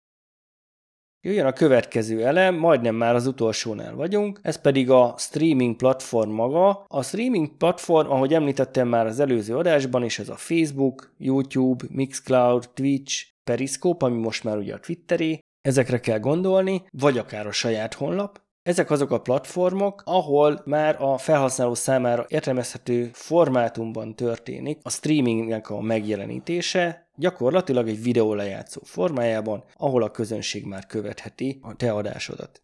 Jöjjön 1.25 1.46
a 1.46 1.53
következő 1.53 2.25
elem, 2.25 2.55
majdnem 2.55 2.96
már 2.96 3.15
az 3.15 3.27
utolsónál 3.27 3.96
vagyunk, 3.96 4.39
ez 4.41 4.62
pedig 4.62 4.89
a 4.89 5.15
streaming 5.17 5.75
platform 5.75 6.32
maga. 6.32 6.86
A 6.88 7.03
streaming 7.03 7.58
platform, 7.58 8.10
ahogy 8.10 8.34
említettem 8.34 8.88
már 8.88 9.05
az 9.05 9.20
előző 9.20 9.55
adásban 9.55 10.03
is, 10.03 10.20
ez 10.20 10.29
a 10.29 10.36
Facebook, 10.36 11.13
YouTube, 11.17 11.86
Mixcloud, 11.89 12.70
Twitch, 12.74 13.25
Periscope, 13.44 14.05
ami 14.05 14.17
most 14.17 14.44
már 14.44 14.58
ugye 14.58 14.74
a 14.74 14.79
Twitteré, 14.79 15.39
ezekre 15.62 16.00
kell 16.00 16.20
gondolni, 16.20 16.84
vagy 16.91 17.17
akár 17.17 17.48
a 17.48 17.51
saját 17.51 17.94
honlap, 17.94 18.41
ezek 18.66 18.92
azok 18.92 19.12
a 19.12 19.22
platformok, 19.22 20.02
ahol 20.06 20.62
már 20.66 21.02
a 21.02 21.18
felhasználó 21.18 21.74
számára 21.74 22.26
értelmezhető 22.28 23.10
formátumban 23.14 24.16
történik 24.16 24.80
a 24.82 24.90
streamingnek 24.90 25.70
a 25.70 25.82
megjelenítése, 25.82 27.10
gyakorlatilag 27.16 27.88
egy 27.88 28.04
videó 28.04 28.34
lejátszó 28.34 28.82
formájában, 28.84 29.64
ahol 29.76 30.04
a 30.04 30.12
közönség 30.12 30.66
már 30.66 30.86
követheti 30.86 31.60
a 31.62 31.76
te 31.76 31.92
adásodat. 31.92 32.64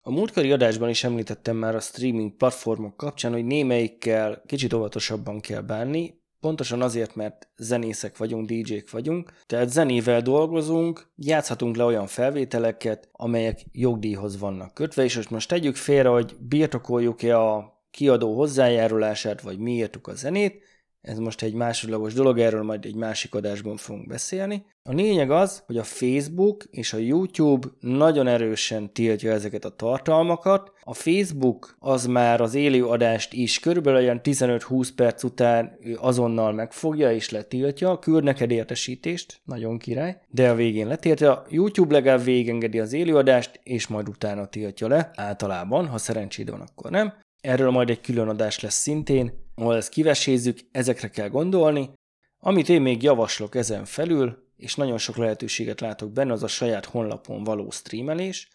A 0.00 0.10
múltkori 0.10 0.52
adásban 0.52 0.88
is 0.88 1.04
említettem 1.04 1.56
már 1.56 1.74
a 1.74 1.80
streaming 1.80 2.36
platformok 2.36 2.96
kapcsán, 2.96 3.32
hogy 3.32 3.44
némelyikkel 3.44 4.42
kicsit 4.46 4.72
óvatosabban 4.72 5.40
kell 5.40 5.60
bánni, 5.60 6.22
Pontosan 6.44 6.82
azért, 6.82 7.14
mert 7.14 7.48
zenészek 7.56 8.16
vagyunk, 8.16 8.46
DJ-k 8.46 8.90
vagyunk, 8.90 9.32
tehát 9.46 9.68
zenével 9.68 10.20
dolgozunk, 10.20 11.06
játszhatunk 11.16 11.76
le 11.76 11.84
olyan 11.84 12.06
felvételeket, 12.06 13.08
amelyek 13.12 13.60
jogdíjhoz 13.72 14.38
vannak 14.38 14.74
kötve, 14.74 15.04
és 15.04 15.28
most 15.28 15.48
tegyük 15.48 15.76
félre, 15.76 16.08
hogy 16.08 16.36
birtokoljuk-e 16.40 17.38
a 17.38 17.82
kiadó 17.90 18.36
hozzájárulását, 18.36 19.40
vagy 19.40 19.58
mi 19.58 19.72
írtuk 19.72 20.06
a 20.06 20.14
zenét, 20.14 20.62
ez 21.04 21.18
most 21.18 21.42
egy 21.42 21.54
másodlagos 21.54 22.14
dolog, 22.14 22.38
erről 22.38 22.62
majd 22.62 22.84
egy 22.84 22.94
másik 22.94 23.34
adásban 23.34 23.76
fogunk 23.76 24.06
beszélni. 24.06 24.64
A 24.82 24.92
lényeg 24.92 25.30
az, 25.30 25.62
hogy 25.66 25.76
a 25.76 25.82
Facebook 25.82 26.64
és 26.70 26.92
a 26.92 26.98
YouTube 26.98 27.68
nagyon 27.80 28.26
erősen 28.26 28.92
tiltja 28.92 29.32
ezeket 29.32 29.64
a 29.64 29.76
tartalmakat. 29.76 30.72
A 30.80 30.94
Facebook 30.94 31.76
az 31.78 32.06
már 32.06 32.40
az 32.40 32.54
élő 32.54 32.86
adást 32.86 33.32
is 33.32 33.60
körülbelül 33.60 33.98
olyan 33.98 34.20
15-20 34.22 34.88
perc 34.96 35.22
után 35.22 35.78
azonnal 35.96 36.52
megfogja 36.52 37.12
és 37.12 37.30
letiltja, 37.30 37.98
küld 37.98 38.24
neked 38.24 38.50
értesítést, 38.50 39.40
nagyon 39.44 39.78
király, 39.78 40.20
de 40.28 40.50
a 40.50 40.54
végén 40.54 40.86
letiltja. 40.86 41.44
YouTube 41.48 41.94
legalább 41.94 42.24
végengedi 42.24 42.80
az 42.80 42.92
élőadást, 42.92 43.60
és 43.62 43.86
majd 43.86 44.08
utána 44.08 44.46
tiltja 44.46 44.88
le, 44.88 45.10
általában, 45.14 45.86
ha 45.86 45.98
szerencséd 45.98 46.50
van, 46.50 46.60
akkor 46.60 46.90
nem. 46.90 47.12
Erről 47.40 47.70
majd 47.70 47.90
egy 47.90 48.00
külön 48.00 48.28
adás 48.28 48.60
lesz 48.60 48.80
szintén, 48.80 49.43
ahol 49.54 49.76
ezt 49.76 49.88
kivesézzük, 49.88 50.58
ezekre 50.72 51.08
kell 51.08 51.28
gondolni. 51.28 51.90
Amit 52.38 52.68
én 52.68 52.82
még 52.82 53.02
javaslok 53.02 53.54
ezen 53.54 53.84
felül, 53.84 54.52
és 54.56 54.74
nagyon 54.74 54.98
sok 54.98 55.16
lehetőséget 55.16 55.80
látok 55.80 56.12
benne, 56.12 56.32
az 56.32 56.42
a 56.42 56.46
saját 56.48 56.84
honlapon 56.84 57.44
való 57.44 57.70
streamelés. 57.70 58.48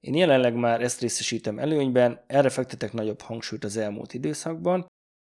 Én 0.00 0.14
jelenleg 0.14 0.54
már 0.54 0.82
ezt 0.82 1.00
részesítem 1.00 1.58
előnyben, 1.58 2.24
erre 2.26 2.48
fektetek 2.48 2.92
nagyobb 2.92 3.20
hangsúlyt 3.20 3.64
az 3.64 3.76
elmúlt 3.76 4.14
időszakban, 4.14 4.86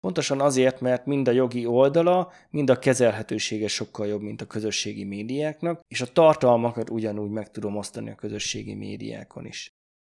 Pontosan 0.02 0.40
azért, 0.40 0.80
mert 0.80 1.06
mind 1.06 1.28
a 1.28 1.30
jogi 1.30 1.66
oldala, 1.66 2.32
mind 2.50 2.70
a 2.70 2.78
kezelhetősége 2.78 3.68
sokkal 3.68 4.06
jobb, 4.06 4.20
mint 4.20 4.40
a 4.40 4.46
közösségi 4.46 5.04
médiáknak, 5.04 5.80
és 5.88 6.00
a 6.00 6.12
tartalmakat 6.12 6.90
ugyanúgy 6.90 7.30
meg 7.30 7.50
tudom 7.50 7.76
osztani 7.76 8.10
a 8.10 8.14
közösségi 8.14 8.74
médiákon 8.74 9.46
is. 9.46 9.70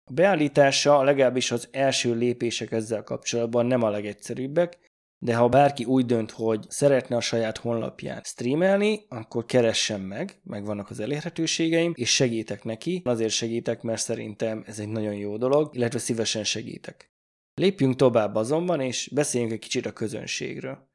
A 0.04 0.14
beállítása 0.14 1.04
legalábbis 1.04 1.52
az 1.52 1.68
első 1.72 2.16
lépések 2.16 2.72
ezzel 2.72 3.04
kapcsolatban 3.04 3.66
nem 3.66 3.82
a 3.82 3.90
legegyszerűbbek, 3.90 4.78
de 5.18 5.36
ha 5.36 5.50
bárki 5.50 5.84
úgy 5.84 6.06
dönt, 6.06 6.32
hogy 6.32 6.66
szeretne 6.70 7.16
a 7.16 7.22
saját 7.22 7.58
honlapján 7.58 8.22
streamelni, 8.24 9.06
akkor 9.10 9.46
keressen 9.46 10.02
meg, 10.02 10.40
meg 10.44 10.66
vannak 10.66 10.90
az 10.90 11.00
elérhetőségeim, 11.00 11.92
és 11.96 12.14
segítek 12.14 12.64
neki. 12.64 13.02
Azért 13.06 13.34
segítek, 13.34 13.82
mert 13.82 14.02
szerintem 14.02 14.64
ez 14.66 14.80
egy 14.80 14.90
nagyon 14.90 15.14
jó 15.14 15.38
dolog, 15.38 15.76
illetve 15.76 16.00
szívesen 16.00 16.44
segítek. 16.44 17.14
Lépjünk 17.54 17.96
tovább 17.96 18.36
azonban, 18.36 18.82
és 18.82 19.10
beszéljünk 19.14 19.54
egy 19.54 19.60
kicsit 19.60 19.86
a 19.86 19.94
közönségről. 19.94 20.94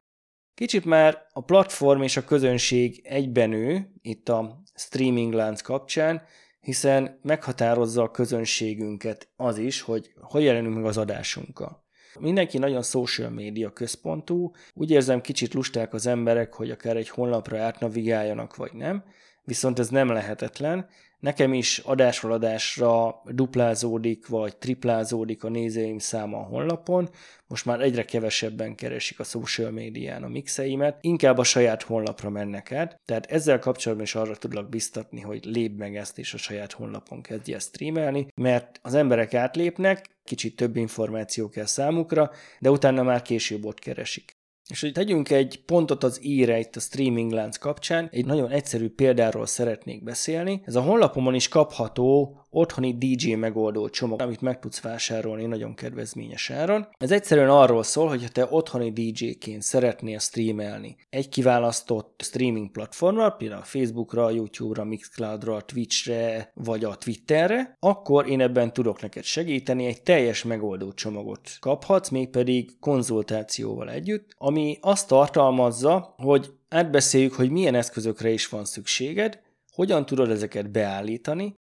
Kicsit 0.55 0.85
már 0.85 1.27
a 1.33 1.45
platform 1.45 2.03
és 2.03 2.17
a 2.17 2.25
közönség 2.25 3.01
egybenő 3.05 3.93
itt 4.01 4.29
a 4.29 4.63
streaming 4.75 5.33
lánc 5.33 5.61
kapcsán, 5.61 6.23
hiszen 6.61 7.19
meghatározza 7.23 8.03
a 8.03 8.11
közönségünket 8.11 9.33
az 9.37 9.59
is, 9.59 9.81
hogy 9.81 10.13
hogy 10.21 10.43
jelenünk 10.43 10.75
meg 10.75 10.85
az 10.85 10.97
adásunkkal. 10.97 11.89
Mindenki 12.19 12.59
nagyon 12.59 12.83
social 12.83 13.31
média 13.31 13.73
központú, 13.73 14.53
úgy 14.75 14.91
érzem 14.91 15.21
kicsit 15.21 15.55
lusták 15.55 15.93
az 15.93 16.07
emberek, 16.07 16.55
hogy 16.55 16.71
akár 16.71 16.97
egy 16.97 17.09
honlapra 17.09 17.63
átnavigáljanak, 17.63 18.57
vagy 18.57 18.73
nem, 18.73 19.05
viszont 19.45 19.79
ez 19.79 19.89
nem 19.89 20.09
lehetetlen, 20.09 20.89
Nekem 21.21 21.53
is 21.53 21.79
adásról 21.79 22.33
adásra 22.33 23.23
duplázódik, 23.25 24.27
vagy 24.27 24.57
triplázódik 24.57 25.45
a 25.45 25.49
nézőim 25.49 25.99
száma 25.99 26.39
a 26.39 26.43
honlapon, 26.43 27.09
most 27.47 27.65
már 27.65 27.81
egyre 27.81 28.05
kevesebben 28.05 28.75
keresik 28.75 29.21
a 29.21 29.25
social 29.25 29.71
médián 29.71 30.23
a 30.23 30.29
mixeimet, 30.29 30.99
inkább 31.01 31.39
a 31.39 31.45
saját 31.45 31.83
honlapra 31.83 32.31
mennek 32.31 32.73
át, 32.73 33.01
tehát 33.05 33.27
ezzel 33.27 33.59
kapcsolatban 33.59 34.07
is 34.07 34.15
arra 34.15 34.37
tudlak 34.37 34.69
biztatni, 34.69 35.21
hogy 35.21 35.45
lép 35.45 35.77
meg 35.77 35.97
ezt 35.97 36.19
és 36.19 36.35
a 36.35 36.39
saját 36.39 36.73
honlapon 36.73 37.23
kezdje 37.23 37.59
streamelni, 37.59 38.27
mert 38.35 38.79
az 38.83 38.95
emberek 38.95 39.35
átlépnek, 39.35 40.07
kicsit 40.25 40.57
több 40.57 40.77
információ 40.77 41.49
kell 41.49 41.67
számukra, 41.67 42.31
de 42.59 42.71
utána 42.71 43.03
már 43.03 43.23
később 43.23 43.65
ott 43.65 43.79
keresik. 43.79 44.40
És 44.71 44.81
hogy 44.81 44.93
tegyünk 44.93 45.31
egy 45.31 45.63
pontot 45.67 46.05
az 46.05 46.25
íre 46.25 46.59
itt 46.59 46.77
a 46.77 46.81
streaming 46.81 47.33
lánc 47.33 47.57
kapcsán, 47.57 48.09
egy 48.13 48.27
nagyon 48.27 48.51
egyszerű 48.51 48.89
példáról 48.89 49.47
szeretnék 49.47 50.03
beszélni. 50.03 50.63
Ez 50.65 50.75
a 50.75 50.81
honlapomon 50.81 51.35
is 51.35 51.49
kapható 51.49 52.40
otthoni 52.51 52.99
DJ 52.99 53.35
megoldó 53.35 53.89
csomag, 53.89 54.21
amit 54.21 54.41
meg 54.41 54.59
tudsz 54.59 54.81
vásárolni 54.81 55.47
nagyon 55.47 55.75
kedvezményes 55.75 56.51
áron. 56.51 56.89
Ez 56.99 57.11
egyszerűen 57.11 57.51
arról 57.51 57.83
szól, 57.83 58.09
hogy 58.09 58.23
ha 58.23 58.29
te 58.29 58.47
otthoni 58.51 58.93
DJ-ként 58.93 59.63
szeretnél 59.63 60.19
streamelni 60.19 60.97
egy 61.11 61.29
kiválasztott 61.29 62.21
streaming 62.25 62.71
platformra, 62.71 63.31
például 63.31 63.63
Facebookra, 63.63 64.31
YouTube-ra, 64.31 64.85
Mixcloud-ra, 64.85 65.61
Twitch-re 65.61 66.51
vagy 66.55 66.85
a 66.85 66.95
Twitterre, 66.95 67.77
akkor 67.81 68.29
én 68.29 68.41
ebben 68.41 68.73
tudok 68.73 69.03
neked 69.03 69.25
segíteni, 69.25 69.87
egy 69.87 70.03
teljes 70.03 70.45
megoldó 70.45 70.93
csomagot 70.93 71.51
kaphatsz, 71.61 72.09
mégpedig 72.09 72.79
konzultációval 72.81 73.91
együtt, 73.91 74.35
ami 74.37 74.79
azt 74.81 75.09
tartalmazza, 75.09 76.15
hogy 76.17 76.53
átbeszéljük, 76.69 77.33
hogy 77.33 77.51
milyen 77.51 77.75
eszközökre 77.75 78.31
is 78.31 78.49
van 78.49 78.65
szükséged, 78.65 79.41
hogyan 79.73 80.07
tudod 80.07 80.31
ezeket 80.31 80.71
beállítani, 80.71 81.55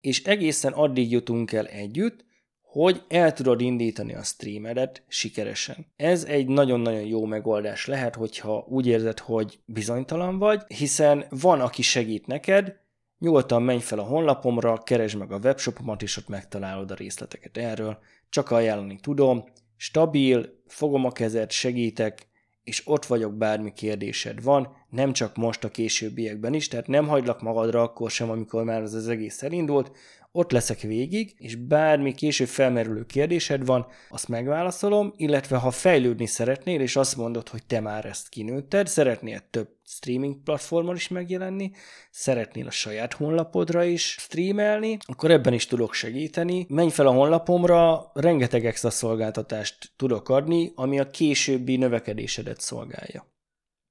és 0.00 0.24
egészen 0.24 0.72
addig 0.72 1.10
jutunk 1.10 1.52
el 1.52 1.66
együtt, 1.66 2.24
hogy 2.62 3.02
el 3.08 3.32
tudod 3.32 3.60
indítani 3.60 4.14
a 4.14 4.22
streamedet 4.22 5.02
sikeresen. 5.08 5.86
Ez 5.96 6.24
egy 6.24 6.46
nagyon-nagyon 6.46 7.04
jó 7.04 7.24
megoldás 7.24 7.86
lehet, 7.86 8.14
hogyha 8.14 8.66
úgy 8.68 8.86
érzed, 8.86 9.18
hogy 9.18 9.58
bizonytalan 9.64 10.38
vagy, 10.38 10.62
hiszen 10.66 11.24
van, 11.30 11.60
aki 11.60 11.82
segít 11.82 12.26
neked, 12.26 12.76
nyugodtan 13.18 13.62
menj 13.62 13.80
fel 13.80 13.98
a 13.98 14.02
honlapomra, 14.02 14.78
keresd 14.78 15.18
meg 15.18 15.32
a 15.32 15.38
webshopomat, 15.38 16.02
és 16.02 16.16
ott 16.16 16.28
megtalálod 16.28 16.90
a 16.90 16.94
részleteket 16.94 17.56
erről. 17.56 17.98
Csak 18.28 18.50
ajánlani 18.50 18.98
tudom, 19.00 19.44
stabil, 19.76 20.62
fogom 20.66 21.04
a 21.04 21.12
kezed, 21.12 21.50
segítek, 21.50 22.28
és 22.70 22.82
ott 22.84 23.06
vagyok, 23.06 23.34
bármi 23.34 23.72
kérdésed 23.72 24.42
van, 24.42 24.76
nem 24.90 25.12
csak 25.12 25.36
most 25.36 25.64
a 25.64 25.68
későbbiekben 25.68 26.54
is, 26.54 26.68
tehát 26.68 26.86
nem 26.86 27.08
hagylak 27.08 27.42
magadra 27.42 27.82
akkor 27.82 28.10
sem, 28.10 28.30
amikor 28.30 28.64
már 28.64 28.82
az, 28.82 28.94
az 28.94 29.08
egész 29.08 29.42
elindult, 29.42 29.92
ott 30.32 30.50
leszek 30.50 30.80
végig, 30.80 31.34
és 31.38 31.54
bármi 31.54 32.14
később 32.14 32.48
felmerülő 32.48 33.04
kérdésed 33.06 33.66
van, 33.66 33.86
azt 34.08 34.28
megválaszolom, 34.28 35.12
illetve 35.16 35.56
ha 35.56 35.70
fejlődni 35.70 36.26
szeretnél, 36.26 36.80
és 36.80 36.96
azt 36.96 37.16
mondod, 37.16 37.48
hogy 37.48 37.66
te 37.66 37.80
már 37.80 38.04
ezt 38.04 38.28
kinőtted, 38.28 38.86
szeretnél 38.86 39.42
több 39.50 39.68
streaming 39.84 40.42
platformon 40.42 40.94
is 40.94 41.08
megjelenni, 41.08 41.70
szeretnél 42.10 42.66
a 42.66 42.70
saját 42.70 43.12
honlapodra 43.12 43.84
is 43.84 44.16
streamelni, 44.18 44.96
akkor 45.00 45.30
ebben 45.30 45.52
is 45.52 45.66
tudok 45.66 45.94
segíteni. 45.94 46.66
Menj 46.68 46.90
fel 46.90 47.06
a 47.06 47.12
honlapomra, 47.12 48.10
rengeteg 48.14 48.66
extra 48.66 48.90
szolgáltatást 48.90 49.92
tudok 49.96 50.28
adni, 50.28 50.72
ami 50.74 51.00
a 51.00 51.10
későbbi 51.10 51.76
növekedésedet 51.76 52.60
szolgálja. 52.60 53.28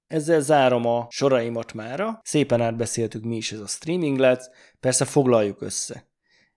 Ezzel 0.07 0.41
zárom 0.41 0.85
a 0.85 1.07
soraimat 1.09 1.73
mára. 1.73 2.19
Szépen 2.23 2.61
átbeszéltük, 2.61 3.23
mi 3.23 3.35
is 3.35 3.51
ez 3.51 3.59
a 3.59 3.67
streaming 3.67 4.17
lesz. 4.17 4.49
Persze 4.79 5.05
foglaljuk 5.05 5.61
össze 5.61 6.08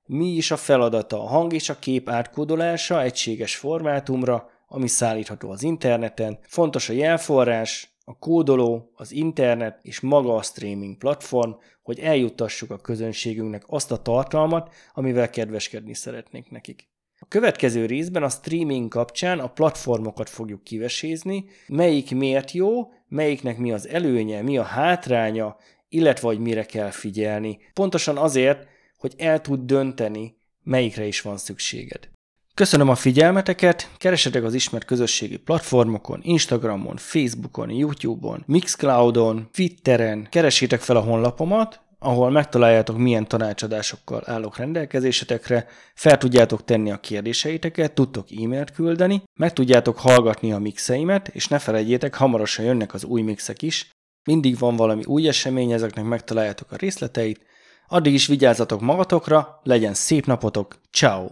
mi 0.07 0.27
is 0.27 0.51
a 0.51 0.57
feladata 0.57 1.23
a 1.23 1.27
hang 1.27 1.53
és 1.53 1.69
a 1.69 1.79
kép 1.79 2.09
átkódolása 2.09 3.03
egységes 3.03 3.57
formátumra, 3.57 4.51
ami 4.67 4.89
szállítható 4.89 5.51
az 5.51 5.63
interneten. 5.63 6.39
Fontos 6.43 6.89
a 6.89 6.93
jelforrás, 6.93 7.97
a 8.05 8.19
kódoló, 8.19 8.93
az 8.95 9.13
internet 9.13 9.79
és 9.83 10.01
maga 10.01 10.37
a 10.37 10.43
streaming 10.43 10.97
platform, 10.97 11.51
hogy 11.83 11.99
eljuttassuk 11.99 12.71
a 12.71 12.79
közönségünknek 12.79 13.65
azt 13.67 13.93
a 13.93 14.03
tartalmat, 14.03 14.75
amivel 14.95 15.31
kedveskedni 15.31 15.95
szeretnénk 15.95 16.51
nekik. 16.51 16.91
A 17.19 17.27
következő 17.29 17.87
részben 17.87 18.23
a 18.23 18.29
streaming 18.29 18.89
kapcsán 18.89 19.39
a 19.39 19.53
platformokat 19.53 20.29
fogjuk 20.29 20.65
kivesézni, 20.65 21.45
melyik 21.69 22.15
miért 22.15 22.51
jó, 22.51 22.93
melyiknek 23.09 23.59
mi 23.59 23.73
az 23.73 23.89
előnye, 23.89 24.43
mi 24.43 24.59
a 24.59 24.63
hátránya, 24.63 25.57
illetve 25.89 26.27
hogy 26.27 26.39
mire 26.39 26.65
kell 26.65 26.91
figyelni. 26.91 27.59
Pontosan 27.73 28.17
azért, 28.17 28.67
hogy 29.03 29.15
el 29.19 29.41
tud 29.41 29.61
dönteni, 29.61 30.37
melyikre 30.63 31.05
is 31.05 31.21
van 31.21 31.37
szükséged. 31.37 32.09
Köszönöm 32.55 32.89
a 32.89 32.95
figyelmeteket, 32.95 33.91
keresetek 33.99 34.45
az 34.45 34.55
ismert 34.55 34.85
közösségi 34.85 35.37
platformokon, 35.37 36.21
Instagramon, 36.23 36.97
Facebookon, 36.97 37.71
Youtube-on, 37.71 38.43
Mixcloudon, 38.47 39.49
Twitteren, 39.53 40.27
keresétek 40.31 40.81
fel 40.81 40.97
a 40.97 41.01
honlapomat, 41.01 41.81
ahol 41.99 42.31
megtaláljátok, 42.31 42.99
milyen 42.99 43.29
tanácsadásokkal 43.29 44.23
állok 44.25 44.57
rendelkezésetekre, 44.57 45.67
fel 45.95 46.19
tudjátok 46.19 46.65
tenni 46.65 46.91
a 46.91 47.01
kérdéseiteket, 47.01 47.93
tudtok 47.95 48.27
e-mailt 48.43 48.71
küldeni, 48.71 49.23
meg 49.41 49.53
tudjátok 49.53 49.99
hallgatni 49.99 50.53
a 50.53 50.59
mixeimet, 50.59 51.29
és 51.29 51.49
ne 51.49 51.59
felejtjétek, 51.59 52.15
hamarosan 52.15 52.65
jönnek 52.65 52.95
az 52.95 53.05
új 53.05 53.23
mixek 53.23 53.63
is, 53.63 53.91
mindig 54.25 54.59
van 54.59 54.77
valami 54.77 55.03
új 55.05 55.29
esemény, 55.29 55.73
ezeknek 55.73 56.05
megtaláljátok 56.05 56.73
a 56.73 56.77
részleteit, 56.77 57.51
Addig 57.93 58.13
is 58.13 58.27
vigyázzatok 58.27 58.81
magatokra, 58.81 59.61
legyen 59.63 59.95
szép 59.95 60.27
napotok, 60.27 60.77
ciao. 60.91 61.31